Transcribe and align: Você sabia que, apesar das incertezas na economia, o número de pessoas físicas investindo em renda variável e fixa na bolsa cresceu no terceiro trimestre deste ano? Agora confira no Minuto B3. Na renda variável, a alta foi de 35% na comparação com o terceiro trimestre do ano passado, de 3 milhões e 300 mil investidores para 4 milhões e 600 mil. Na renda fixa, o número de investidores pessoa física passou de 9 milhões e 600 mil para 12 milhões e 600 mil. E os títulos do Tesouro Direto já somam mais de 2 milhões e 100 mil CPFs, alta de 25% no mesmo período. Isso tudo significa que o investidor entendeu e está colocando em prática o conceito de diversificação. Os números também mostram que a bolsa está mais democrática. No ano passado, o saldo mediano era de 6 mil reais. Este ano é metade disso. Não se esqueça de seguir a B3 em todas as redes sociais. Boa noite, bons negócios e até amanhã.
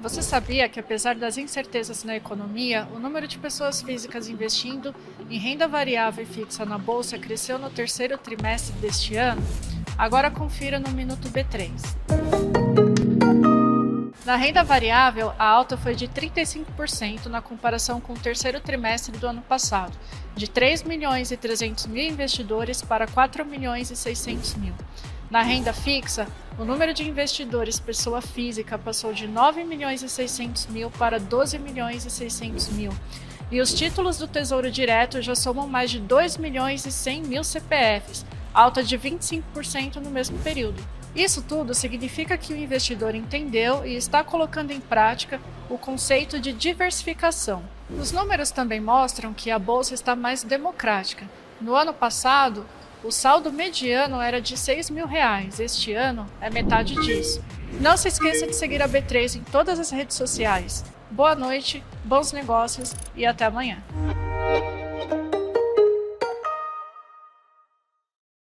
Você 0.00 0.22
sabia 0.22 0.66
que, 0.66 0.80
apesar 0.80 1.14
das 1.14 1.36
incertezas 1.36 2.04
na 2.04 2.16
economia, 2.16 2.88
o 2.94 2.98
número 2.98 3.28
de 3.28 3.38
pessoas 3.38 3.82
físicas 3.82 4.30
investindo 4.30 4.94
em 5.28 5.38
renda 5.38 5.68
variável 5.68 6.24
e 6.24 6.26
fixa 6.26 6.64
na 6.64 6.78
bolsa 6.78 7.18
cresceu 7.18 7.58
no 7.58 7.68
terceiro 7.68 8.16
trimestre 8.16 8.74
deste 8.76 9.14
ano? 9.16 9.42
Agora 9.98 10.30
confira 10.30 10.80
no 10.80 10.90
Minuto 10.90 11.28
B3. 11.28 11.70
Na 14.24 14.36
renda 14.36 14.64
variável, 14.64 15.34
a 15.38 15.44
alta 15.44 15.76
foi 15.76 15.94
de 15.94 16.08
35% 16.08 17.26
na 17.26 17.42
comparação 17.42 18.00
com 18.00 18.14
o 18.14 18.18
terceiro 18.18 18.58
trimestre 18.58 19.18
do 19.18 19.26
ano 19.26 19.42
passado, 19.42 19.92
de 20.34 20.48
3 20.48 20.82
milhões 20.82 21.30
e 21.30 21.36
300 21.36 21.86
mil 21.86 22.04
investidores 22.04 22.80
para 22.80 23.06
4 23.06 23.44
milhões 23.44 23.90
e 23.90 23.96
600 23.96 24.54
mil. 24.54 24.72
Na 25.30 25.42
renda 25.42 25.72
fixa, 25.72 26.26
o 26.58 26.64
número 26.64 26.92
de 26.92 27.08
investidores 27.08 27.78
pessoa 27.78 28.20
física 28.20 28.76
passou 28.76 29.12
de 29.12 29.28
9 29.28 29.62
milhões 29.62 30.02
e 30.02 30.08
600 30.08 30.66
mil 30.66 30.90
para 30.90 31.20
12 31.20 31.56
milhões 31.56 32.04
e 32.04 32.10
600 32.10 32.70
mil. 32.70 32.92
E 33.48 33.60
os 33.60 33.72
títulos 33.72 34.18
do 34.18 34.26
Tesouro 34.26 34.72
Direto 34.72 35.22
já 35.22 35.36
somam 35.36 35.68
mais 35.68 35.88
de 35.88 36.00
2 36.00 36.36
milhões 36.36 36.84
e 36.84 36.90
100 36.90 37.22
mil 37.22 37.44
CPFs, 37.44 38.26
alta 38.52 38.82
de 38.82 38.98
25% 38.98 39.96
no 39.96 40.10
mesmo 40.10 40.36
período. 40.40 40.82
Isso 41.14 41.42
tudo 41.42 41.74
significa 41.74 42.36
que 42.36 42.52
o 42.52 42.56
investidor 42.56 43.14
entendeu 43.14 43.86
e 43.86 43.94
está 43.94 44.24
colocando 44.24 44.72
em 44.72 44.80
prática 44.80 45.40
o 45.68 45.78
conceito 45.78 46.40
de 46.40 46.52
diversificação. 46.52 47.62
Os 47.88 48.10
números 48.10 48.50
também 48.50 48.80
mostram 48.80 49.32
que 49.32 49.48
a 49.48 49.60
bolsa 49.60 49.94
está 49.94 50.16
mais 50.16 50.42
democrática. 50.42 51.24
No 51.60 51.76
ano 51.76 51.94
passado, 51.94 52.66
o 53.02 53.10
saldo 53.10 53.52
mediano 53.52 54.20
era 54.20 54.40
de 54.40 54.56
6 54.56 54.90
mil 54.90 55.06
reais. 55.06 55.58
Este 55.58 55.92
ano 55.92 56.26
é 56.40 56.50
metade 56.50 56.94
disso. 56.96 57.42
Não 57.80 57.96
se 57.96 58.08
esqueça 58.08 58.46
de 58.46 58.54
seguir 58.54 58.82
a 58.82 58.88
B3 58.88 59.36
em 59.36 59.42
todas 59.44 59.78
as 59.78 59.90
redes 59.90 60.16
sociais. 60.16 60.84
Boa 61.10 61.34
noite, 61.34 61.82
bons 62.04 62.32
negócios 62.32 62.94
e 63.16 63.24
até 63.24 63.46
amanhã. 63.46 63.82